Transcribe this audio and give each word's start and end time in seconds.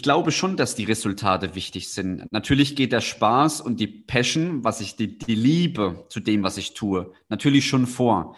ich 0.00 0.02
glaube 0.02 0.32
schon, 0.32 0.56
dass 0.56 0.74
die 0.74 0.84
Resultate 0.84 1.54
wichtig 1.54 1.92
sind. 1.92 2.24
Natürlich 2.32 2.74
geht 2.74 2.90
der 2.90 3.02
Spaß 3.02 3.60
und 3.60 3.80
die 3.80 3.86
Passion, 3.86 4.64
was 4.64 4.80
ich, 4.80 4.96
die, 4.96 5.18
die 5.18 5.34
Liebe 5.34 6.06
zu 6.08 6.20
dem, 6.20 6.42
was 6.42 6.56
ich 6.56 6.72
tue, 6.72 7.12
natürlich 7.28 7.66
schon 7.66 7.86
vor. 7.86 8.34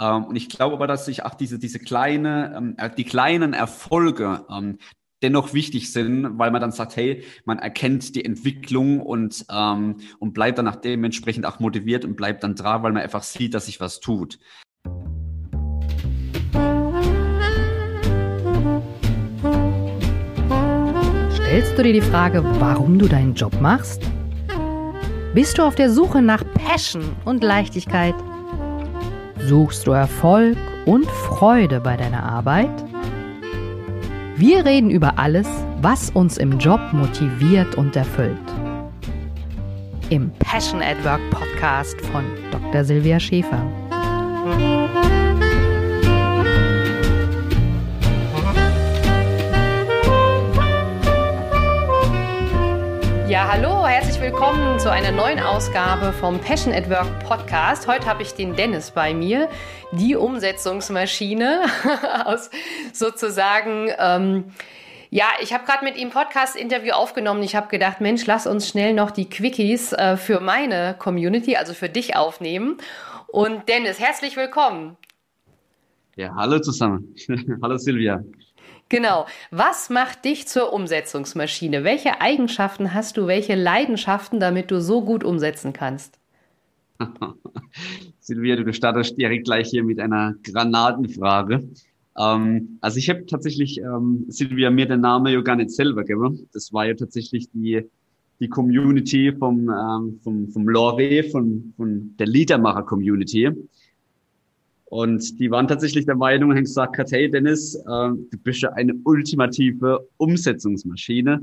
Ähm, 0.00 0.24
und 0.24 0.34
ich 0.34 0.48
glaube 0.48 0.74
aber, 0.74 0.88
dass 0.88 1.04
sich 1.04 1.24
auch 1.24 1.34
diese, 1.34 1.60
diese 1.60 1.78
kleine, 1.78 2.52
ähm, 2.56 2.74
äh, 2.78 2.90
die 2.90 3.04
kleinen 3.04 3.52
Erfolge 3.52 4.44
ähm, 4.50 4.78
dennoch 5.22 5.54
wichtig 5.54 5.92
sind, 5.92 6.36
weil 6.36 6.50
man 6.50 6.60
dann 6.60 6.72
sagt, 6.72 6.96
hey, 6.96 7.22
man 7.44 7.60
erkennt 7.60 8.16
die 8.16 8.24
Entwicklung 8.24 8.98
und, 8.98 9.46
ähm, 9.52 9.98
und 10.18 10.32
bleibt 10.32 10.58
dann 10.58 10.66
auch 10.66 10.74
dementsprechend 10.74 11.46
auch 11.46 11.60
motiviert 11.60 12.04
und 12.04 12.16
bleibt 12.16 12.42
dann 12.42 12.56
dran, 12.56 12.82
weil 12.82 12.90
man 12.90 13.02
einfach 13.04 13.22
sieht, 13.22 13.54
dass 13.54 13.66
sich 13.66 13.78
was 13.78 14.00
tut. 14.00 14.40
Stellst 21.54 21.78
du 21.78 21.84
dir 21.84 21.92
die 21.92 22.00
Frage, 22.00 22.42
warum 22.58 22.98
du 22.98 23.06
deinen 23.06 23.32
Job 23.32 23.60
machst? 23.60 24.02
Bist 25.34 25.56
du 25.56 25.62
auf 25.62 25.76
der 25.76 25.88
Suche 25.88 26.20
nach 26.20 26.42
Passion 26.54 27.14
und 27.24 27.44
Leichtigkeit? 27.44 28.16
Suchst 29.38 29.86
du 29.86 29.92
Erfolg 29.92 30.56
und 30.84 31.06
Freude 31.06 31.78
bei 31.78 31.96
deiner 31.96 32.24
Arbeit? 32.24 32.72
Wir 34.34 34.64
reden 34.64 34.90
über 34.90 35.16
alles, 35.16 35.46
was 35.80 36.10
uns 36.10 36.38
im 36.38 36.58
Job 36.58 36.80
motiviert 36.90 37.76
und 37.76 37.94
erfüllt. 37.94 38.36
Im 40.10 40.32
Passion 40.40 40.82
at 40.82 41.04
Work 41.04 41.20
Podcast 41.30 42.00
von 42.00 42.24
Dr. 42.50 42.82
Silvia 42.82 43.20
Schäfer. 43.20 43.64
Hallo, 53.46 53.86
herzlich 53.86 54.18
willkommen 54.22 54.78
zu 54.78 54.90
einer 54.90 55.12
neuen 55.12 55.38
Ausgabe 55.38 56.14
vom 56.14 56.40
Passion 56.40 56.72
at 56.72 56.88
Work 56.88 57.24
Podcast. 57.24 57.86
Heute 57.86 58.06
habe 58.06 58.22
ich 58.22 58.32
den 58.32 58.56
Dennis 58.56 58.90
bei 58.90 59.12
mir, 59.12 59.50
die 59.92 60.16
Umsetzungsmaschine 60.16 61.66
aus 62.24 62.48
sozusagen. 62.94 63.90
Ähm, 63.98 64.44
ja, 65.10 65.26
ich 65.42 65.52
habe 65.52 65.66
gerade 65.66 65.84
mit 65.84 65.98
ihm 65.98 66.08
Podcast-Interview 66.08 66.92
aufgenommen. 66.94 67.42
Ich 67.42 67.54
habe 67.54 67.68
gedacht, 67.68 68.00
Mensch, 68.00 68.24
lass 68.24 68.46
uns 68.46 68.66
schnell 68.66 68.94
noch 68.94 69.10
die 69.10 69.28
Quickies 69.28 69.92
äh, 69.92 70.16
für 70.16 70.40
meine 70.40 70.96
Community, 70.98 71.56
also 71.56 71.74
für 71.74 71.90
dich 71.90 72.16
aufnehmen. 72.16 72.78
Und 73.26 73.68
Dennis, 73.68 74.00
herzlich 74.00 74.38
willkommen. 74.38 74.96
Ja, 76.16 76.34
hallo 76.34 76.60
zusammen. 76.60 77.14
hallo 77.62 77.76
Silvia. 77.76 78.24
Genau. 78.88 79.26
Was 79.50 79.90
macht 79.90 80.24
dich 80.24 80.46
zur 80.46 80.72
Umsetzungsmaschine? 80.72 81.84
Welche 81.84 82.20
Eigenschaften 82.20 82.94
hast 82.94 83.16
du, 83.16 83.26
welche 83.26 83.54
Leidenschaften, 83.54 84.40
damit 84.40 84.70
du 84.70 84.80
so 84.80 85.02
gut 85.02 85.24
umsetzen 85.24 85.72
kannst? 85.72 86.18
Silvia, 88.20 88.56
du 88.56 88.72
startest 88.72 89.18
direkt 89.18 89.46
gleich 89.46 89.68
hier 89.68 89.84
mit 89.84 89.98
einer 90.00 90.34
Granatenfrage. 90.42 91.68
Ähm, 92.16 92.78
also 92.80 92.98
ich 92.98 93.10
habe 93.10 93.26
tatsächlich, 93.26 93.78
ähm, 93.80 94.24
Silvia, 94.28 94.70
mir 94.70 94.86
den 94.86 95.00
Namen 95.00 95.32
ja 95.32 95.40
gar 95.40 95.56
nicht 95.56 95.70
selber 95.70 96.04
gegeben. 96.04 96.48
Das 96.52 96.72
war 96.72 96.86
ja 96.86 96.94
tatsächlich 96.94 97.48
die, 97.52 97.82
die 98.40 98.48
Community 98.48 99.32
vom, 99.32 99.68
ähm, 99.68 100.20
vom, 100.22 100.48
vom 100.48 100.68
Lore, 100.68 101.24
von, 101.24 101.72
von 101.76 102.14
der 102.18 102.26
Liedermacher-Community. 102.26 103.50
Und 104.86 105.40
die 105.40 105.50
waren 105.50 105.66
tatsächlich 105.66 106.06
der 106.06 106.16
Meinung 106.16 106.50
und 106.50 106.56
haben 106.56 106.64
gesagt, 106.64 107.10
hey 107.10 107.30
Dennis, 107.30 107.74
äh, 107.74 107.82
du 107.86 108.38
bist 108.42 108.62
ja 108.62 108.72
eine 108.72 108.94
ultimative 109.04 110.06
Umsetzungsmaschine. 110.18 111.40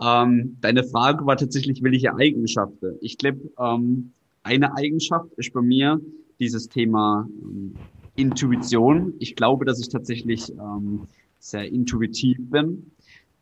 Ähm, 0.00 0.56
deine 0.60 0.84
Frage 0.84 1.26
war 1.26 1.36
tatsächlich, 1.36 1.82
welche 1.82 2.14
Eigenschaften? 2.14 2.96
Ich 3.00 3.18
glaube, 3.18 3.40
ähm, 3.58 4.12
eine 4.42 4.76
Eigenschaft 4.76 5.32
ist 5.36 5.52
bei 5.52 5.62
mir 5.62 6.00
dieses 6.38 6.68
Thema 6.68 7.28
ähm, 7.42 7.74
Intuition. 8.14 9.14
Ich 9.18 9.36
glaube, 9.36 9.64
dass 9.64 9.80
ich 9.80 9.88
tatsächlich 9.88 10.52
ähm, 10.52 11.06
sehr 11.38 11.70
intuitiv 11.70 12.38
bin. 12.38 12.90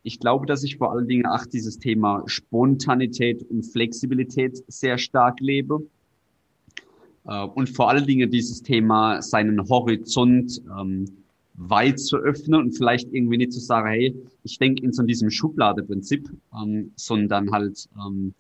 Ich 0.03 0.21
glaube, 0.21 0.47
dass 0.47 0.63
ich 0.63 0.77
vor 0.77 0.93
allen 0.93 1.09
Dingen 1.09 1.27
auch 1.27 1.47
dieses 1.47 1.79
Thema 1.79 2.23
Spontanität 2.27 3.43
und 3.51 3.63
Flexibilität 3.65 4.63
sehr 4.69 4.99
stark 4.99 5.41
lebe. 5.41 5.81
Äh, 7.27 7.45
und 7.45 7.69
vor 7.71 7.91
allen 7.91 8.07
Dingen 8.07 8.31
dieses 8.31 8.63
Thema, 8.63 9.23
seinen 9.23 9.69
Horizont 9.69 10.63
ähm, 10.79 11.07
weit 11.55 12.01
zu 12.01 12.17
öffnen 12.17 12.61
und 12.61 12.73
vielleicht 12.73 13.13
irgendwie 13.13 13.39
nicht 13.39 13.53
zu 13.53 13.61
sagen, 13.61 13.89
hey, 13.89 14.15
ich 14.43 14.59
denke 14.59 14.83
in 14.83 14.93
so 14.93 15.03
diesem 15.03 15.31
Schubladeprinzip, 15.31 16.29
ähm, 16.61 16.93
sondern 16.97 17.51
halt, 17.53 17.89
ähm, 17.97 18.35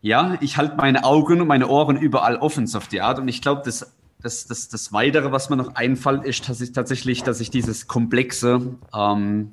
ja, 0.00 0.38
ich 0.40 0.56
halte 0.56 0.76
meine 0.76 1.04
Augen 1.04 1.42
und 1.42 1.48
meine 1.48 1.68
Ohren 1.68 1.96
überall 1.96 2.36
offen 2.36 2.66
so 2.66 2.78
auf 2.78 2.88
die 2.88 3.02
Art. 3.02 3.18
Und 3.18 3.28
ich 3.28 3.42
glaube, 3.42 3.62
das, 3.64 3.94
das, 4.22 4.46
das, 4.46 4.68
das 4.68 4.92
Weitere, 4.92 5.30
was 5.30 5.50
mir 5.50 5.56
noch 5.56 5.74
einfällt, 5.74 6.24
ist 6.24 6.46
tatsächlich, 6.74 7.22
dass 7.22 7.40
ich 7.40 7.50
dieses 7.50 7.86
Komplexe, 7.86 8.78
ähm, 8.94 9.52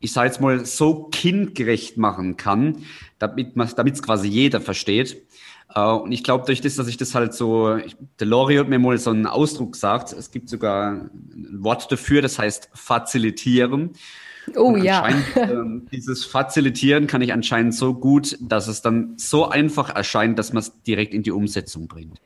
ich 0.00 0.12
sage 0.12 0.28
jetzt 0.28 0.40
mal, 0.40 0.64
so 0.64 1.04
kindgerecht 1.10 1.96
machen 1.96 2.36
kann, 2.36 2.78
damit 3.18 3.56
es 3.56 4.02
quasi 4.02 4.28
jeder 4.28 4.60
versteht. 4.60 5.22
Uh, 5.76 6.00
und 6.02 6.12
ich 6.12 6.24
glaube, 6.24 6.46
durch 6.46 6.62
das, 6.62 6.76
dass 6.76 6.88
ich 6.88 6.96
das 6.96 7.14
halt 7.14 7.34
so, 7.34 7.76
ich, 7.76 7.94
der 8.18 8.26
Lori 8.26 8.56
hat 8.56 8.68
mir 8.68 8.78
mal 8.78 8.96
so 8.96 9.10
einen 9.10 9.26
Ausdruck 9.26 9.72
gesagt, 9.72 10.14
es 10.14 10.30
gibt 10.30 10.48
sogar 10.48 10.92
ein 10.92 11.58
Wort 11.62 11.92
dafür, 11.92 12.22
das 12.22 12.38
heißt 12.38 12.70
facilitieren. 12.72 13.90
Oh 14.56 14.76
ja. 14.76 15.06
Ähm, 15.36 15.86
dieses 15.92 16.24
Facilitieren 16.24 17.06
kann 17.06 17.20
ich 17.20 17.34
anscheinend 17.34 17.74
so 17.74 17.92
gut, 17.92 18.38
dass 18.40 18.66
es 18.66 18.80
dann 18.80 19.14
so 19.18 19.46
einfach 19.46 19.94
erscheint, 19.94 20.38
dass 20.38 20.54
man 20.54 20.62
es 20.62 20.82
direkt 20.82 21.12
in 21.12 21.22
die 21.22 21.30
Umsetzung 21.32 21.86
bringt. 21.86 22.18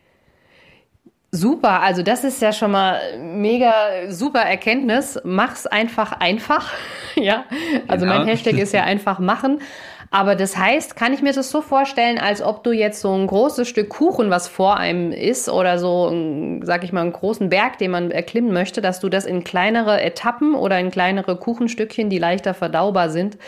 Super, 1.34 1.80
also 1.80 2.02
das 2.02 2.24
ist 2.24 2.42
ja 2.42 2.52
schon 2.52 2.72
mal 2.72 3.00
mega 3.18 3.72
super 4.10 4.40
Erkenntnis. 4.40 5.18
Mach's 5.24 5.66
einfach 5.66 6.12
einfach. 6.12 6.70
ja, 7.14 7.46
also 7.88 8.04
genau. 8.04 8.18
mein 8.18 8.26
Hashtag 8.26 8.58
ist 8.58 8.74
ja 8.74 8.84
einfach 8.84 9.18
machen. 9.18 9.62
Aber 10.12 10.36
das 10.36 10.58
heißt, 10.58 10.94
kann 10.94 11.14
ich 11.14 11.22
mir 11.22 11.32
das 11.32 11.50
so 11.50 11.62
vorstellen, 11.62 12.18
als 12.18 12.42
ob 12.42 12.62
du 12.64 12.70
jetzt 12.70 13.00
so 13.00 13.14
ein 13.14 13.26
großes 13.26 13.66
Stück 13.66 13.88
Kuchen, 13.88 14.28
was 14.28 14.46
vor 14.46 14.76
einem 14.76 15.10
ist, 15.10 15.48
oder 15.48 15.78
so, 15.78 16.60
sag 16.62 16.84
ich 16.84 16.92
mal, 16.92 17.00
einen 17.00 17.14
großen 17.14 17.48
Berg, 17.48 17.78
den 17.78 17.92
man 17.92 18.10
erklimmen 18.10 18.52
möchte, 18.52 18.82
dass 18.82 19.00
du 19.00 19.08
das 19.08 19.24
in 19.24 19.42
kleinere 19.42 20.02
Etappen 20.02 20.54
oder 20.54 20.78
in 20.78 20.90
kleinere 20.90 21.36
Kuchenstückchen, 21.36 22.10
die 22.10 22.18
leichter 22.18 22.52
verdaubar 22.52 23.08
sind, 23.08 23.38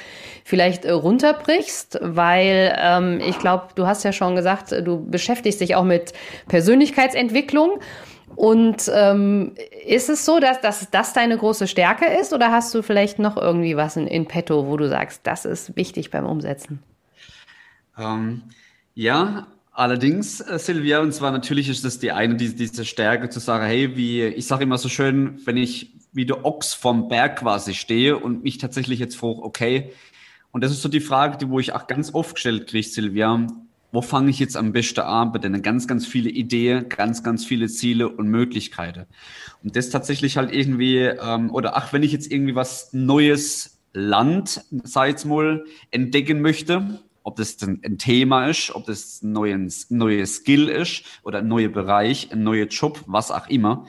vielleicht 0.42 0.86
äh, 0.86 0.92
runterbrichst, 0.92 1.98
weil 2.00 2.74
ähm, 2.80 3.20
ich 3.20 3.38
glaube, 3.38 3.66
du 3.74 3.86
hast 3.86 4.02
ja 4.02 4.12
schon 4.12 4.34
gesagt, 4.34 4.72
du 4.72 5.04
beschäftigst 5.04 5.60
dich 5.60 5.76
auch 5.76 5.84
mit 5.84 6.14
Persönlichkeitsentwicklung. 6.48 7.78
Und 8.36 8.90
ähm, 8.92 9.54
ist 9.86 10.08
es 10.08 10.24
so, 10.24 10.40
dass, 10.40 10.60
dass 10.60 10.90
das 10.90 11.12
deine 11.12 11.36
große 11.36 11.66
Stärke 11.66 12.06
ist 12.06 12.32
oder 12.32 12.50
hast 12.50 12.74
du 12.74 12.82
vielleicht 12.82 13.18
noch 13.18 13.36
irgendwie 13.36 13.76
was 13.76 13.96
in, 13.96 14.06
in 14.06 14.26
petto, 14.26 14.66
wo 14.66 14.76
du 14.76 14.88
sagst, 14.88 15.20
das 15.24 15.44
ist 15.44 15.76
wichtig 15.76 16.10
beim 16.10 16.26
Umsetzen? 16.26 16.80
Ähm, 17.98 18.42
ja, 18.94 19.46
allerdings, 19.72 20.40
äh, 20.40 20.58
Silvia, 20.58 21.00
und 21.00 21.12
zwar 21.12 21.30
natürlich 21.30 21.68
ist 21.68 21.84
das 21.84 21.98
die 21.98 22.12
eine, 22.12 22.36
die, 22.36 22.54
diese 22.54 22.84
Stärke 22.84 23.28
zu 23.28 23.40
sagen, 23.40 23.64
hey, 23.64 23.96
wie, 23.96 24.24
ich 24.24 24.46
sage 24.46 24.64
immer 24.64 24.78
so 24.78 24.88
schön, 24.88 25.40
wenn 25.44 25.56
ich 25.56 25.92
wie 26.12 26.26
der 26.26 26.44
Ochs 26.44 26.74
vom 26.74 27.08
Berg 27.08 27.40
quasi 27.40 27.74
stehe 27.74 28.16
und 28.16 28.44
mich 28.44 28.58
tatsächlich 28.58 29.00
jetzt 29.00 29.16
frage, 29.16 29.42
okay, 29.42 29.92
und 30.52 30.62
das 30.62 30.70
ist 30.70 30.82
so 30.82 30.88
die 30.88 31.00
Frage, 31.00 31.36
die 31.36 31.50
wo 31.50 31.58
ich 31.58 31.72
auch 31.72 31.88
ganz 31.88 32.14
oft 32.14 32.36
gestellt 32.36 32.68
kriege, 32.68 32.86
Silvia, 32.86 33.46
wo 33.94 34.02
fange 34.02 34.30
ich 34.30 34.40
jetzt 34.40 34.56
am 34.56 34.72
besten 34.72 35.00
an? 35.00 35.30
Bei 35.30 35.38
denen 35.38 35.62
ganz, 35.62 35.86
ganz 35.86 36.04
viele 36.04 36.28
Ideen, 36.28 36.88
ganz, 36.88 37.22
ganz 37.22 37.44
viele 37.44 37.68
Ziele 37.68 38.08
und 38.08 38.28
Möglichkeiten. 38.28 39.06
Und 39.62 39.76
das 39.76 39.88
tatsächlich 39.90 40.36
halt 40.36 40.52
irgendwie, 40.52 40.98
ähm, 40.98 41.50
oder 41.50 41.76
ach, 41.76 41.92
wenn 41.92 42.02
ich 42.02 42.10
jetzt 42.10 42.30
irgendwie 42.30 42.56
was 42.56 42.92
Neues 42.92 43.78
Land, 43.92 44.64
ich 44.72 44.94
jetzt 44.96 45.24
mal, 45.24 45.64
entdecken 45.92 46.40
möchte, 46.40 47.00
ob 47.22 47.36
das 47.36 47.56
ein, 47.62 47.98
Thema 47.98 48.48
ist, 48.48 48.74
ob 48.74 48.84
das 48.86 49.22
ein 49.22 49.30
neues, 49.30 49.90
neues 49.90 50.36
Skill 50.36 50.68
ist 50.68 51.04
oder 51.22 51.38
ein 51.38 51.48
neuer 51.48 51.68
Bereich, 51.68 52.32
ein 52.32 52.42
neuer 52.42 52.66
Job, 52.66 53.00
was 53.06 53.30
auch 53.30 53.48
immer, 53.48 53.86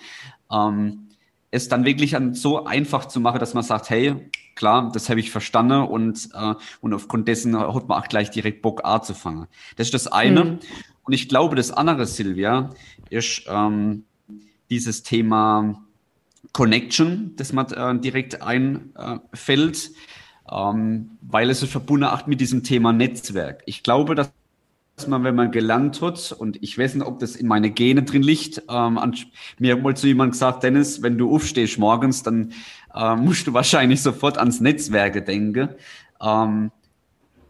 ähm, 0.51 1.09
es 1.49 1.67
dann 1.67 1.83
wirklich 1.83 2.15
so 2.33 2.65
einfach 2.65 3.05
zu 3.05 3.19
machen, 3.19 3.39
dass 3.39 3.55
man 3.55 3.63
sagt, 3.63 3.89
hey, 3.89 4.29
klar, 4.55 4.91
das 4.93 5.09
habe 5.09 5.19
ich 5.19 5.31
verstanden 5.31 5.83
und, 5.83 6.29
äh, 6.33 6.53
und 6.81 6.93
aufgrund 6.93 7.27
dessen 7.27 7.57
hat 7.57 7.87
man 7.87 8.01
auch 8.01 8.07
gleich 8.07 8.31
direkt 8.31 8.61
Bock 8.61 8.81
A 8.83 9.01
zu 9.01 9.13
fangen. 9.13 9.47
Das 9.75 9.87
ist 9.87 9.93
das 9.93 10.07
eine. 10.07 10.43
Mhm. 10.43 10.59
Und 11.03 11.13
ich 11.13 11.29
glaube, 11.29 11.55
das 11.55 11.71
andere, 11.71 12.05
Silvia, 12.05 12.71
ist 13.09 13.43
ähm, 13.47 14.05
dieses 14.69 15.03
Thema 15.03 15.83
Connection, 16.51 17.33
das 17.35 17.53
man 17.53 17.67
äh, 17.67 17.99
direkt 17.99 18.41
einfällt, 18.41 19.91
äh, 20.49 20.55
ähm, 20.55 21.17
weil 21.21 21.49
es 21.49 21.61
ist 21.61 21.71
verbunden 21.71 22.05
auch 22.05 22.25
mit 22.27 22.41
diesem 22.41 22.63
Thema 22.63 22.93
Netzwerk. 22.93 23.61
Ich 23.65 23.83
glaube, 23.83 24.15
dass 24.15 24.31
dass 24.95 25.07
man, 25.07 25.23
wenn 25.23 25.35
man 25.35 25.51
gelernt 25.51 26.01
hat, 26.01 26.31
und 26.31 26.61
ich 26.63 26.77
weiß 26.77 26.95
nicht, 26.95 27.05
ob 27.05 27.19
das 27.19 27.35
in 27.35 27.47
meine 27.47 27.69
Gene 27.69 28.03
drin 28.03 28.23
liegt, 28.23 28.59
ähm, 28.69 28.97
an, 28.97 29.15
mir 29.59 29.73
hat 29.73 29.83
mal 29.83 29.95
zu 29.95 30.07
jemandem 30.07 30.31
gesagt, 30.31 30.63
Dennis, 30.63 31.01
wenn 31.01 31.17
du 31.17 31.33
aufstehst 31.33 31.77
morgens, 31.77 32.23
dann 32.23 32.53
äh, 32.95 33.15
musst 33.15 33.47
du 33.47 33.53
wahrscheinlich 33.53 34.01
sofort 34.01 34.37
ans 34.37 34.61
Netzwerke 34.61 35.21
denken. 35.21 35.69
Ähm, 36.21 36.71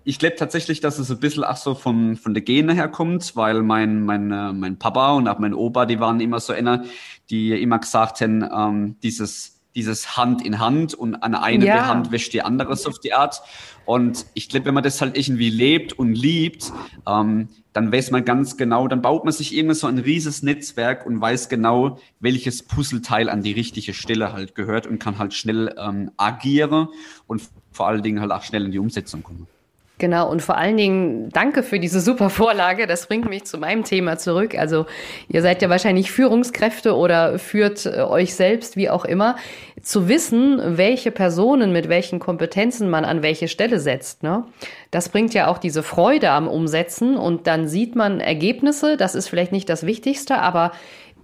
ich 0.04 0.20
glaube 0.20 0.36
tatsächlich, 0.36 0.82
dass 0.82 1.00
es 1.00 1.10
ein 1.10 1.20
bisschen 1.20 1.44
auch 1.44 1.58
so 1.58 1.74
von, 1.74 2.16
von 2.16 2.34
der 2.34 2.44
Gene 2.44 2.74
herkommt, 2.74 3.36
weil 3.36 3.64
mein, 3.64 4.04
mein, 4.04 4.32
äh, 4.32 4.54
mein 4.54 4.78
Papa 4.78 5.14
und 5.14 5.28
auch 5.28 5.40
mein 5.40 5.54
Opa, 5.54 5.86
die 5.86 6.00
waren 6.00 6.20
immer 6.20 6.40
so 6.40 6.54
einer, 6.54 6.84
die 7.30 7.60
immer 7.60 7.80
gesagt 7.80 8.22
haben, 8.22 8.44
ähm, 8.44 8.96
dieses 9.02 9.55
dieses 9.76 10.18
Hand 10.18 10.46
in 10.46 10.60
Hand 10.60 10.94
und 10.94 11.16
an 11.16 11.36
eine 11.36 11.66
ja. 11.66 11.88
Hand 11.88 12.12
wäscht 12.12 12.34
die 12.34 12.42
andere 12.42 12.76
so 12.76 12.90
auf 12.90 13.00
die 13.00 13.14
Art. 13.14 13.42
Und 13.86 14.26
ich 14.34 14.50
glaube, 14.50 14.66
wenn 14.68 14.74
man 14.74 14.84
das 14.84 15.02
halt 15.02 15.18
irgendwie 15.18 15.50
lebt 15.50 15.94
und 15.94 16.16
liebt, 16.16 16.72
ähm, 17.08 17.50
dann 17.74 17.92
weiß 17.92 18.12
man 18.12 18.24
ganz 18.24 18.58
genau, 18.58 18.88
dann 18.88 19.02
baut 19.02 19.26
man 19.26 19.34
sich 19.34 19.56
irgendwie 19.56 19.76
so 19.76 19.86
ein 19.86 20.00
rieses 20.00 20.42
Netzwerk 20.42 21.06
und 21.06 21.20
weiß 21.20 21.50
genau, 21.50 22.00
welches 22.20 22.64
Puzzleteil 22.64 23.30
an 23.30 23.44
die 23.44 23.52
richtige 23.52 23.94
Stelle 23.94 24.34
halt 24.34 24.56
gehört 24.56 24.88
und 24.88 24.98
kann 24.98 25.20
halt 25.20 25.34
schnell 25.34 25.76
ähm, 25.78 26.10
agieren 26.18 26.88
und 27.28 27.44
vor 27.72 27.88
allen 27.88 28.02
Dingen 28.02 28.22
halt 28.22 28.32
auch 28.32 28.44
schnell 28.44 28.66
in 28.66 28.72
die 28.72 28.80
Umsetzung 28.80 29.22
kommen. 29.24 29.48
Genau, 29.98 30.30
und 30.30 30.42
vor 30.42 30.58
allen 30.58 30.76
Dingen 30.76 31.30
danke 31.30 31.64
für 31.64 31.80
diese 31.80 32.02
super 32.02 32.30
Vorlage. 32.30 32.86
Das 32.86 33.08
bringt 33.08 33.30
mich 33.30 33.46
zu 33.46 33.58
meinem 33.58 33.86
Thema 33.86 34.18
zurück. 34.18 34.58
Also 34.58 34.86
ihr 35.30 35.42
seid 35.42 35.62
ja 35.62 35.70
wahrscheinlich 35.70 36.12
Führungskräfte 36.12 36.96
oder 36.96 37.40
führt 37.40 37.86
äh, 37.86 38.02
euch 38.02 38.36
selbst, 38.36 38.76
wie 38.76 38.90
auch 38.90 39.06
immer. 39.06 39.38
Zu 39.82 40.10
wissen, 40.10 40.78
welche 40.78 41.12
Personen 41.12 41.72
mit 41.72 41.88
welchen 41.88 42.20
Kompetenzen 42.20 42.90
man 42.90 43.06
an 43.06 43.24
welche 43.24 43.48
Stelle 43.48 43.80
setzt, 43.80 44.24
ne? 44.24 44.46
das 44.92 45.10
bringt 45.10 45.34
ja 45.34 45.48
auch 45.48 45.58
diese 45.58 45.84
Freude 45.84 46.32
am 46.32 46.48
Umsetzen 46.48 47.18
und 47.18 47.48
dann 47.48 47.68
sieht 47.68 47.96
man 47.96 48.20
Ergebnisse. 48.20 48.98
Das 48.98 49.14
ist 49.14 49.28
vielleicht 49.28 49.52
nicht 49.52 49.70
das 49.70 49.86
Wichtigste, 49.86 50.38
aber 50.38 50.72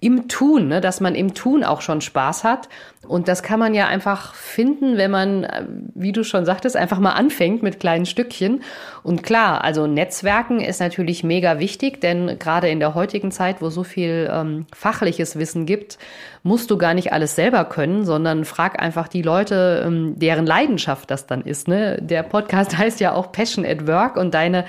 im 0.02 0.28
Tun, 0.28 0.68
ne, 0.68 0.82
dass 0.82 1.00
man 1.00 1.14
im 1.14 1.36
Tun 1.36 1.64
auch 1.64 1.82
schon 1.82 2.02
Spaß 2.02 2.44
hat. 2.44 2.70
Und 3.08 3.28
das 3.28 3.44
kann 3.44 3.60
man 3.60 3.76
ja 3.76 3.88
einfach 3.88 4.34
finden, 4.34 4.98
wenn 4.98 5.12
man, 5.12 5.44
äh, 5.44 5.64
wie 5.94 6.12
du 6.12 6.24
schon 6.24 6.44
sagtest, 6.44 6.76
einfach 6.76 6.98
mal 6.98 7.12
anfängt 7.12 7.62
mit 7.62 7.80
kleinen 7.80 8.08
Stückchen. 8.08 8.64
Und 9.04 9.22
klar, 9.22 9.64
also 9.64 9.86
Netzwerken 9.86 10.60
ist 10.60 10.80
natürlich 10.80 11.24
mega 11.24 11.60
wichtig, 11.60 12.02
denn 12.02 12.40
gerade 12.40 12.68
in 12.70 12.80
der 12.80 12.96
heutigen 12.96 13.32
Zeit, 13.32 13.62
wo 13.62 13.70
so 13.70 13.84
viel 13.84 14.28
ähm, 14.34 14.66
fachliches 14.74 15.38
Wissen 15.38 15.68
gibt, 15.68 16.00
musst 16.42 16.72
du 16.72 16.80
gar 16.80 16.96
nicht 16.96 17.14
alles 17.14 17.36
selber 17.36 17.64
können, 17.66 18.04
sondern 18.04 18.44
frag 18.44 18.82
einfach 18.82 19.08
die 19.08 19.22
Leute, 19.22 19.84
ähm, 19.86 20.18
deren 20.18 20.48
Leidenschaft 20.48 21.12
das 21.12 21.28
dann 21.28 21.42
ist. 21.42 21.68
Ne? 21.68 22.00
Der 22.02 22.24
Podcast 22.24 22.76
heißt 22.78 23.00
ja 23.02 23.14
auch 23.14 23.32
Passion 23.32 23.66
at 23.66 23.86
Work 23.86 24.18
und 24.18 24.34
deine 24.34 24.66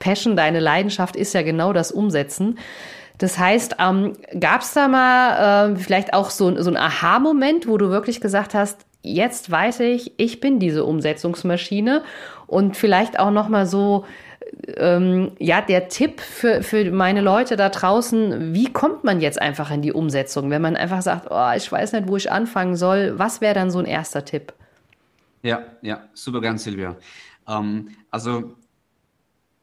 Passion, 0.00 0.34
deine 0.34 0.58
Leidenschaft 0.58 1.14
ist 1.14 1.34
ja 1.34 1.42
genau 1.42 1.72
das 1.72 1.92
Umsetzen. 1.92 2.58
Das 3.22 3.38
heißt, 3.38 3.76
ähm, 3.78 4.14
gab 4.40 4.62
es 4.62 4.74
da 4.74 4.88
mal 4.88 5.74
äh, 5.74 5.76
vielleicht 5.76 6.12
auch 6.12 6.30
so, 6.30 6.60
so 6.60 6.70
ein 6.70 6.76
Aha-Moment, 6.76 7.68
wo 7.68 7.78
du 7.78 7.88
wirklich 7.88 8.20
gesagt 8.20 8.52
hast, 8.52 8.84
jetzt 9.02 9.48
weiß 9.48 9.78
ich, 9.80 10.12
ich 10.16 10.40
bin 10.40 10.58
diese 10.58 10.84
Umsetzungsmaschine 10.84 12.02
und 12.48 12.76
vielleicht 12.76 13.20
auch 13.20 13.30
noch 13.30 13.48
mal 13.48 13.64
so 13.64 14.04
ähm, 14.76 15.30
ja, 15.38 15.60
der 15.60 15.88
Tipp 15.88 16.20
für, 16.20 16.64
für 16.64 16.90
meine 16.90 17.20
Leute 17.20 17.54
da 17.54 17.68
draußen, 17.68 18.54
wie 18.54 18.72
kommt 18.72 19.04
man 19.04 19.20
jetzt 19.20 19.40
einfach 19.40 19.70
in 19.70 19.82
die 19.82 19.92
Umsetzung, 19.92 20.50
wenn 20.50 20.62
man 20.62 20.74
einfach 20.74 21.02
sagt, 21.02 21.28
oh, 21.30 21.52
ich 21.56 21.70
weiß 21.70 21.92
nicht, 21.92 22.08
wo 22.08 22.16
ich 22.16 22.30
anfangen 22.30 22.74
soll, 22.74 23.20
was 23.20 23.40
wäre 23.40 23.54
dann 23.54 23.70
so 23.70 23.78
ein 23.78 23.86
erster 23.86 24.24
Tipp? 24.24 24.52
Ja, 25.42 25.62
ja, 25.80 26.08
super 26.12 26.40
gern, 26.40 26.58
Silvia. 26.58 26.96
Ähm, 27.48 27.90
also 28.10 28.54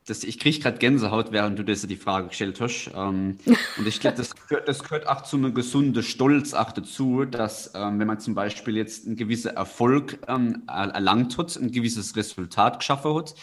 das, 0.09 0.23
ich 0.23 0.39
kriege 0.39 0.59
gerade 0.59 0.77
Gänsehaut, 0.77 1.31
während 1.31 1.59
du 1.59 1.63
das 1.63 1.81
die 1.85 1.95
Frage 1.95 2.29
gestellt 2.29 2.59
hast. 2.59 2.91
Ähm, 2.95 3.37
und 3.77 3.87
ich 3.87 3.99
glaube, 3.99 4.17
das, 4.17 4.31
das 4.65 4.83
gehört 4.83 5.07
auch 5.07 5.21
zu 5.21 5.37
einem 5.37 5.53
gesunden 5.53 6.03
Stolz 6.03 6.53
auch 6.53 6.71
dazu, 6.71 7.25
dass 7.25 7.71
ähm, 7.75 7.99
wenn 7.99 8.07
man 8.07 8.19
zum 8.19 8.33
Beispiel 8.35 8.75
jetzt 8.75 9.05
einen 9.05 9.15
gewissen 9.15 9.55
Erfolg 9.55 10.19
ähm, 10.27 10.63
erlangt 10.67 11.37
hat, 11.37 11.55
ein 11.55 11.71
gewisses 11.71 12.15
Resultat 12.15 12.79
geschaffen 12.79 13.15
hat, 13.15 13.35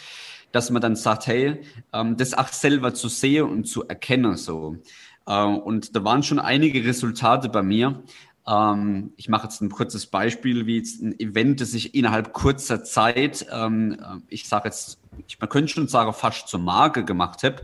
dass 0.51 0.69
man 0.69 0.81
dann 0.81 0.95
sagt, 0.95 1.27
hey, 1.27 1.61
ähm, 1.93 2.17
das 2.17 2.33
auch 2.33 2.49
selber 2.49 2.93
zu 2.93 3.07
sehen 3.07 3.45
und 3.45 3.65
zu 3.65 3.87
erkennen 3.87 4.35
so. 4.35 4.77
Äh, 5.25 5.43
und 5.43 5.95
da 5.95 6.03
waren 6.03 6.23
schon 6.23 6.39
einige 6.39 6.83
Resultate 6.83 7.49
bei 7.49 7.61
mir. 7.61 8.03
Ähm, 8.47 9.13
ich 9.17 9.29
mache 9.29 9.43
jetzt 9.43 9.61
ein 9.61 9.69
kurzes 9.69 10.07
Beispiel, 10.07 10.65
wie 10.65 10.77
jetzt 10.77 11.01
ein 11.01 11.19
Event, 11.19 11.61
das 11.61 11.73
ich 11.73 11.93
innerhalb 11.95 12.33
kurzer 12.33 12.83
Zeit, 12.83 13.45
ähm, 13.51 13.93
äh, 13.93 14.19
ich 14.29 14.47
sage 14.47 14.69
jetzt 14.69 14.99
ich, 15.27 15.39
man 15.39 15.49
könnte 15.49 15.73
schon 15.73 15.87
sagen, 15.87 16.13
fast 16.13 16.47
zur 16.47 16.59
Marke 16.59 17.03
gemacht 17.03 17.43
habe. 17.43 17.63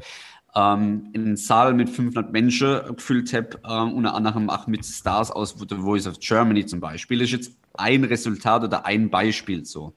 Ähm, 0.56 1.10
in 1.14 1.26
einen 1.26 1.38
Saal 1.38 1.74
mit 1.74 1.90
500 1.90 2.32
Menschen 2.32 2.96
gefüllt 2.96 3.34
habe, 3.34 3.60
ähm, 3.68 3.94
unter 3.94 4.14
anderem 4.14 4.50
auch 4.50 4.68
mit 4.68 4.86
Stars 4.86 5.32
aus 5.32 5.56
The 5.58 5.76
Voice 5.76 6.06
of 6.06 6.20
Germany 6.20 6.66
zum 6.66 6.80
Beispiel. 6.80 7.20
Das 7.20 7.30
ist 7.30 7.32
jetzt 7.32 7.58
ein 7.74 8.04
Resultat 8.04 8.64
oder 8.64 8.86
ein 8.86 9.10
Beispiel 9.10 9.66
so. 9.66 9.94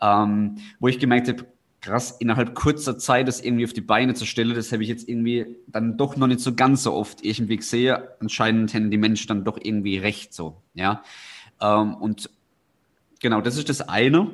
Ähm, 0.00 0.56
wo 0.80 0.88
ich 0.88 0.98
gemerkt 0.98 1.28
habe, 1.28 1.46
krass, 1.82 2.16
innerhalb 2.20 2.54
kurzer 2.54 2.98
Zeit 2.98 3.28
das 3.28 3.40
irgendwie 3.40 3.64
auf 3.64 3.72
die 3.72 3.80
Beine 3.80 4.14
zu 4.14 4.24
stellen, 4.24 4.54
das 4.54 4.72
habe 4.72 4.82
ich 4.82 4.88
jetzt 4.88 5.08
irgendwie 5.08 5.58
dann 5.66 5.98
doch 5.98 6.16
noch 6.16 6.28
nicht 6.28 6.40
so 6.40 6.54
ganz 6.54 6.84
so 6.84 6.94
oft 6.94 7.24
irgendwie 7.24 7.56
gesehen. 7.56 7.98
Anscheinend 8.20 8.72
hätten 8.72 8.90
die 8.90 8.96
Menschen 8.96 9.28
dann 9.28 9.44
doch 9.44 9.58
irgendwie 9.60 9.98
recht 9.98 10.32
so, 10.32 10.62
ja. 10.74 11.02
Ähm, 11.60 11.94
und 11.94 12.30
genau, 13.20 13.40
das 13.40 13.56
ist 13.56 13.68
das 13.68 13.82
eine. 13.82 14.30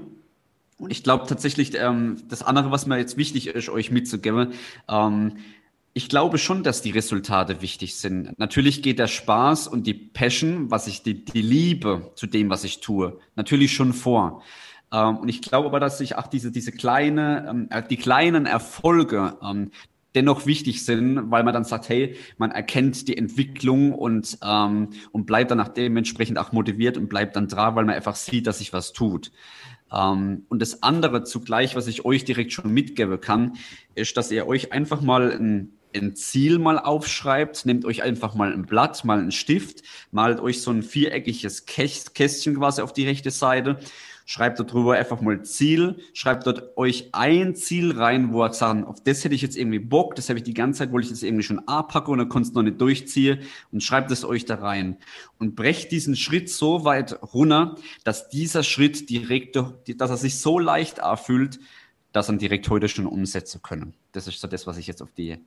Und 0.79 0.93
ich 0.93 1.03
glaube 1.03 1.27
tatsächlich, 1.27 1.73
ähm, 1.75 2.23
das 2.29 2.43
andere, 2.43 2.71
was 2.71 2.87
mir 2.87 2.99
jetzt 2.99 3.17
wichtig 3.17 3.49
ist, 3.49 3.69
euch 3.69 3.91
mitzugeben, 3.91 4.53
ähm, 4.89 5.39
ich 5.95 6.09
glaube 6.09 6.39
schon, 6.39 6.63
dass 6.63 6.83
die 6.83 6.93
Resultate 6.93 7.61
wichtig 7.61 7.97
sind. 7.97 8.39
Natürlich 8.39 8.83
geht 8.83 9.01
der 9.01 9.09
Spaß 9.09 9.67
und 9.67 9.87
die 9.87 9.95
Passion, 9.95 10.71
was 10.71 10.87
ich, 10.87 11.03
die, 11.03 11.25
die 11.25 11.43
Liebe 11.43 12.13
zu 12.15 12.29
dem, 12.29 12.51
was 12.51 12.63
ich 12.63 12.81
tue, 12.81 13.19
natürlich 13.35 13.73
schon 13.73 13.93
vor. 13.93 14.43
Ähm, 14.93 15.19
und 15.19 15.29
ich 15.29 15.43
glaube 15.43 15.69
aber, 15.69 15.81
dass 15.81 15.99
sich 15.99 16.17
auch 16.17 16.27
diese, 16.27 16.51
diese 16.51 16.73
kleine, 16.73 17.47
ähm, 17.49 17.69
äh, 17.71 17.83
die 17.83 17.97
kleinen 17.97 18.47
Erfolge, 18.47 19.37
ähm, 19.43 19.71
dennoch 20.15 20.47
wichtig 20.47 20.85
sind, 20.85 21.31
weil 21.31 21.45
man 21.45 21.55
dann 21.55 21.65
sagt, 21.65 21.89
hey, 21.89 22.17
man 22.39 22.51
erkennt 22.51 23.09
die 23.09 23.17
Entwicklung 23.17 23.93
und, 23.93 24.39
ähm, 24.43 24.89
und 25.13 25.27
bleibt 25.27 25.51
dann 25.51 25.61
auch 25.61 25.69
dementsprechend 25.69 26.39
auch 26.39 26.53
motiviert 26.53 26.97
und 26.97 27.09
bleibt 27.09 27.37
dann 27.37 27.47
dran, 27.47 27.77
weil 27.77 27.85
man 27.85 27.95
einfach 27.95 28.17
sieht, 28.17 28.47
dass 28.47 28.59
sich 28.59 28.73
was 28.73 28.93
tut. 28.93 29.31
Ähm, 29.93 30.45
und 30.49 30.61
das 30.61 30.83
andere 30.83 31.25
zugleich, 31.25 31.77
was 31.77 31.87
ich 31.87 32.05
euch 32.05 32.25
direkt 32.25 32.53
schon 32.53 32.73
mitgeben 32.73 33.21
kann, 33.21 33.55
ist, 33.95 34.17
dass 34.17 34.31
ihr 34.31 34.47
euch 34.47 34.73
einfach 34.73 35.03
mal 35.03 35.31
ein, 35.31 35.73
ein 35.95 36.17
Ziel 36.17 36.59
mal 36.59 36.79
aufschreibt, 36.79 37.65
nehmt 37.67 37.85
euch 37.85 38.03
einfach 38.03 38.35
mal 38.35 38.53
ein 38.53 38.67
Blatt, 38.67 39.05
mal 39.05 39.19
einen 39.19 39.33
Stift, 39.33 39.83
malt 40.11 40.41
euch 40.41 40.63
so 40.63 40.71
ein 40.71 40.83
viereckiges 40.83 41.67
Kästchen 41.67 42.57
quasi 42.57 42.83
auf 42.83 42.93
die 42.93 43.07
rechte 43.07 43.31
Seite 43.31 43.79
schreibt 44.29 44.61
darüber 44.61 44.95
einfach 44.95 45.23
mal 45.23 45.43
Ziel, 45.43 45.97
schreibt 46.13 46.47
dort 46.47 46.77
euch 46.77 47.09
ein 47.13 47.55
Ziel 47.55 47.93
rein, 47.93 48.31
wo 48.31 48.45
ihr 48.45 48.53
sagt, 48.53 48.87
auf 48.87 49.03
das 49.03 49.25
hätte 49.25 49.35
ich 49.35 49.41
jetzt 49.41 49.57
irgendwie 49.57 49.79
Bock, 49.79 50.17
das 50.17 50.29
habe 50.29 50.39
ich 50.39 50.45
die 50.45 50.53
ganze 50.53 50.81
Zeit, 50.81 50.93
wollte 50.93 51.07
ich 51.07 51.11
das 51.11 51.23
irgendwie 51.23 51.45
schon 51.45 51.67
abpacken 51.67 52.13
und 52.13 52.19
dann 52.19 52.29
konnte 52.29 52.51
es 52.51 52.55
noch 52.55 52.63
nicht 52.63 52.79
durchziehen. 52.79 53.39
Und 53.73 53.83
schreibt 53.83 54.11
es 54.11 54.27
euch 54.27 54.45
da 54.45 54.57
rein. 54.57 54.99
Und 55.39 55.57
brecht 55.57 55.93
diesen 55.93 56.15
Schritt 56.15 56.51
so 56.51 56.85
weit 56.85 57.19
runter, 57.33 57.77
dass 58.05 58.29
dieser 58.29 58.65
Schritt 58.65 59.09
direkt, 59.09 59.57
dass 59.57 60.11
er 60.11 60.19
sich 60.19 60.39
so 60.39 60.59
leicht 60.59 60.99
erfüllt, 60.99 61.59
dass 62.13 62.29
er 62.29 62.37
direkt 62.37 62.69
heute 62.69 62.91
schon 62.91 63.07
umsetzen 63.07 63.63
können. 63.63 63.95
Das 64.13 64.29
ist 64.29 64.43
so 64.43 64.47
das, 64.47 64.67
was 64.67 64.77
ich 64.77 64.87
jetzt 64.87 65.01
auf 65.01 65.11
die 65.17 65.39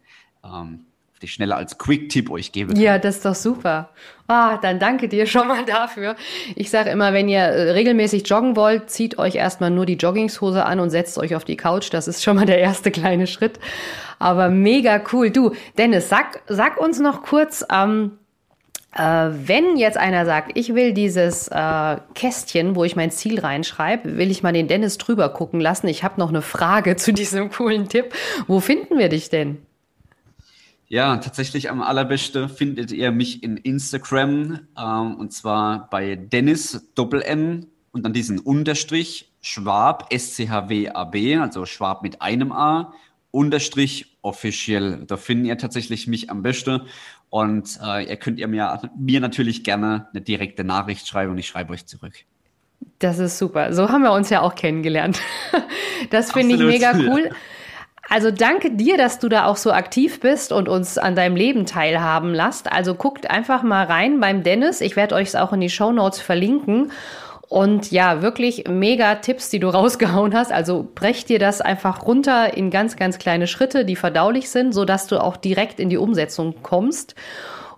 ähm, 0.43 0.85
die 1.21 1.27
schneller 1.27 1.57
als 1.57 1.77
Quick-Tipp 1.77 2.29
euch 2.29 2.51
gebe. 2.51 2.77
Ja, 2.79 2.97
das 2.97 3.17
ist 3.17 3.25
doch 3.25 3.35
super. 3.35 3.89
Ah, 4.27 4.57
dann 4.57 4.79
danke 4.79 5.07
dir 5.09 5.25
schon 5.25 5.47
mal 5.47 5.65
dafür. 5.65 6.15
Ich 6.55 6.69
sage 6.69 6.89
immer, 6.89 7.13
wenn 7.13 7.27
ihr 7.27 7.39
äh, 7.39 7.71
regelmäßig 7.71 8.27
joggen 8.27 8.55
wollt, 8.55 8.89
zieht 8.89 9.17
euch 9.17 9.35
erstmal 9.35 9.71
nur 9.71 9.85
die 9.85 9.95
Joggingshose 9.95 10.65
an 10.65 10.79
und 10.79 10.89
setzt 10.89 11.17
euch 11.17 11.35
auf 11.35 11.43
die 11.43 11.57
Couch. 11.57 11.89
Das 11.91 12.07
ist 12.07 12.23
schon 12.23 12.37
mal 12.37 12.45
der 12.45 12.59
erste 12.59 12.91
kleine 12.91 13.27
Schritt. 13.27 13.59
Aber 14.19 14.49
mega 14.49 15.01
cool. 15.11 15.31
Du, 15.31 15.51
Dennis, 15.77 16.09
sag, 16.09 16.41
sag 16.47 16.79
uns 16.79 16.99
noch 16.99 17.23
kurz, 17.23 17.65
ähm, 17.71 18.19
äh, 18.95 19.01
wenn 19.01 19.77
jetzt 19.77 19.97
einer 19.97 20.25
sagt, 20.25 20.51
ich 20.55 20.75
will 20.75 20.93
dieses 20.93 21.47
äh, 21.47 21.97
Kästchen, 22.13 22.75
wo 22.75 22.83
ich 22.83 22.95
mein 22.95 23.11
Ziel 23.11 23.39
reinschreibe, 23.39 24.17
will 24.17 24.31
ich 24.31 24.43
mal 24.43 24.53
den 24.53 24.67
Dennis 24.67 24.97
drüber 24.97 25.29
gucken 25.29 25.61
lassen. 25.61 25.87
Ich 25.87 26.03
habe 26.03 26.19
noch 26.19 26.29
eine 26.29 26.41
Frage 26.41 26.95
zu 26.97 27.13
diesem 27.13 27.49
coolen 27.49 27.87
Tipp. 27.87 28.13
Wo 28.47 28.59
finden 28.59 28.97
wir 28.97 29.09
dich 29.09 29.29
denn? 29.29 29.65
Ja, 30.91 31.15
tatsächlich 31.15 31.69
am 31.69 31.81
allerbesten 31.81 32.49
findet 32.49 32.91
ihr 32.91 33.11
mich 33.11 33.43
in 33.43 33.55
Instagram 33.55 34.67
ähm, 34.77 35.15
und 35.15 35.31
zwar 35.31 35.89
bei 35.89 36.17
Dennis 36.17 36.85
Doppel 36.95 37.21
N 37.21 37.67
und 37.93 38.03
dann 38.03 38.11
diesen 38.11 38.39
Unterstrich 38.39 39.31
Schwab 39.39 40.07
S-C-H-W-A-B, 40.11 41.37
also 41.37 41.65
Schwab 41.65 42.03
mit 42.03 42.21
einem 42.21 42.51
A 42.51 42.93
Unterstrich 43.31 44.17
official. 44.21 45.05
Da 45.07 45.15
findet 45.15 45.47
ihr 45.47 45.57
tatsächlich 45.57 46.07
mich 46.07 46.29
am 46.29 46.43
besten 46.43 46.81
und 47.29 47.79
äh, 47.81 48.09
ihr 48.09 48.17
könnt 48.17 48.37
ihr 48.37 48.49
mir, 48.49 48.81
mir 48.99 49.21
natürlich 49.21 49.63
gerne 49.63 50.09
eine 50.11 50.19
direkte 50.19 50.65
Nachricht 50.65 51.07
schreiben 51.07 51.31
und 51.31 51.37
ich 51.37 51.47
schreibe 51.47 51.71
euch 51.71 51.85
zurück. 51.85 52.15
Das 52.99 53.17
ist 53.17 53.37
super. 53.37 53.71
So 53.71 53.87
haben 53.87 54.01
wir 54.01 54.11
uns 54.11 54.29
ja 54.29 54.41
auch 54.41 54.55
kennengelernt. 54.55 55.21
Das 56.09 56.33
finde 56.33 56.55
ich 56.55 56.61
mega 56.61 56.93
cool. 56.97 57.29
Also 58.11 58.29
danke 58.29 58.71
dir, 58.71 58.97
dass 58.97 59.19
du 59.19 59.29
da 59.29 59.45
auch 59.45 59.55
so 59.55 59.71
aktiv 59.71 60.19
bist 60.19 60.51
und 60.51 60.67
uns 60.67 60.97
an 60.97 61.15
deinem 61.15 61.37
Leben 61.37 61.65
teilhaben 61.65 62.33
lässt. 62.33 62.69
Also 62.69 62.93
guckt 62.93 63.31
einfach 63.31 63.63
mal 63.63 63.85
rein 63.85 64.19
beim 64.19 64.43
Dennis. 64.43 64.81
Ich 64.81 64.97
werde 64.97 65.15
euch 65.15 65.29
es 65.29 65.35
auch 65.35 65.53
in 65.53 65.61
die 65.61 65.69
Show 65.69 65.93
Notes 65.93 66.19
verlinken. 66.19 66.91
Und 67.47 67.89
ja, 67.89 68.21
wirklich 68.21 68.65
mega 68.67 69.15
Tipps, 69.15 69.49
die 69.49 69.59
du 69.59 69.69
rausgehauen 69.73 70.35
hast. 70.35 70.51
Also 70.51 70.85
brech 70.93 71.23
dir 71.23 71.39
das 71.39 71.61
einfach 71.61 72.05
runter 72.05 72.57
in 72.57 72.69
ganz, 72.69 72.97
ganz 72.97 73.17
kleine 73.17 73.47
Schritte, 73.47 73.85
die 73.85 73.95
verdaulich 73.95 74.49
sind, 74.49 74.73
sodass 74.73 75.07
du 75.07 75.17
auch 75.17 75.37
direkt 75.37 75.79
in 75.79 75.87
die 75.87 75.95
Umsetzung 75.95 76.55
kommst. 76.63 77.15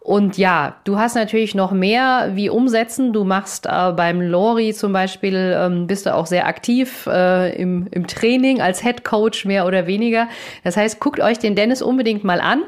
Und 0.03 0.37
ja, 0.37 0.75
du 0.83 0.99
hast 0.99 1.15
natürlich 1.15 1.55
noch 1.55 1.71
mehr 1.71 2.31
wie 2.33 2.49
umsetzen. 2.49 3.13
Du 3.13 3.23
machst 3.23 3.65
äh, 3.65 3.93
beim 3.93 4.21
Lori 4.21 4.73
zum 4.73 4.91
Beispiel, 4.91 5.55
ähm, 5.57 5.87
bist 5.87 6.05
du 6.05 6.13
auch 6.13 6.25
sehr 6.25 6.45
aktiv 6.45 7.07
äh, 7.07 7.55
im, 7.55 7.87
im 7.89 8.05
Training 8.05 8.59
als 8.61 8.81
Head 8.83 9.05
Coach 9.05 9.45
mehr 9.45 9.65
oder 9.65 9.87
weniger. 9.87 10.27
Das 10.65 10.75
heißt, 10.75 10.99
guckt 10.99 11.21
euch 11.21 11.39
den 11.39 11.55
Dennis 11.55 11.81
unbedingt 11.81 12.25
mal 12.25 12.41
an. 12.41 12.63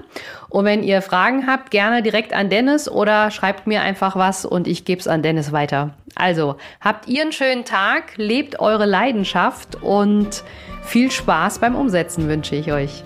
Und 0.48 0.64
wenn 0.64 0.82
ihr 0.82 1.02
Fragen 1.02 1.46
habt, 1.46 1.72
gerne 1.72 2.02
direkt 2.02 2.32
an 2.34 2.50
Dennis 2.50 2.88
oder 2.88 3.30
schreibt 3.32 3.68
mir 3.68 3.82
einfach 3.82 4.16
was 4.16 4.46
und 4.46 4.66
ich 4.66 4.86
gebe 4.86 5.02
es 5.02 5.08
an 5.10 5.22
Dennis 5.22 5.52
weiter. 5.52 5.94
Also, 6.16 6.56
habt 6.80 7.10
ihr 7.10 7.22
einen 7.22 7.34
schönen 7.34 7.66
Tag, 7.66 8.14
lebt 8.16 8.62
eure 8.62 8.86
Leidenschaft 8.86 9.84
und 9.84 10.42
viel 10.84 11.12
Spaß 11.12 11.60
beim 11.60 11.76
Umsetzen 11.76 12.30
wünsche 12.30 12.56
ich 12.56 12.72
euch. 12.72 13.04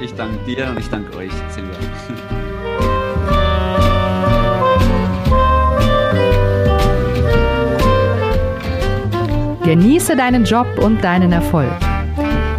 Ich 0.00 0.14
danke 0.14 0.42
dir 0.46 0.68
und 0.70 0.78
ich 0.78 0.88
danke 0.88 1.14
euch, 1.18 1.32
Silvia. 1.50 1.74
Genieße 9.66 10.14
deinen 10.14 10.44
Job 10.44 10.68
und 10.78 11.02
deinen 11.02 11.32
Erfolg. 11.32 11.72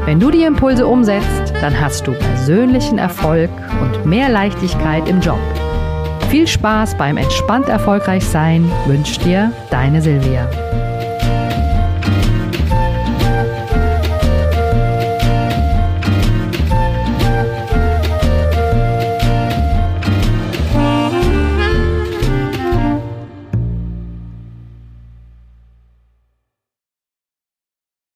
Wenn 0.03 0.19
du 0.19 0.29
die 0.29 0.43
Impulse 0.43 0.85
umsetzt, 0.85 1.53
dann 1.61 1.79
hast 1.79 2.05
du 2.05 2.11
persönlichen 2.11 2.97
Erfolg 2.97 3.49
und 3.81 4.05
mehr 4.05 4.27
Leichtigkeit 4.27 5.07
im 5.07 5.21
Job. 5.21 5.39
Viel 6.29 6.45
Spaß 6.45 6.97
beim 6.97 7.15
entspannt 7.15 7.69
erfolgreich 7.69 8.25
sein 8.25 8.69
wünscht 8.87 9.23
dir 9.23 9.53
deine 9.69 10.01
Silvia. 10.01 10.49